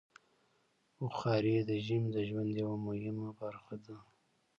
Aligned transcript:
بخاري 0.99 1.55
د 1.69 1.71
ژمي 1.85 2.09
د 2.13 2.17
ژوند 2.29 2.49
یوه 2.61 2.75
مهمه 2.87 3.29
برخه 3.41 3.75
ده. 3.85 3.95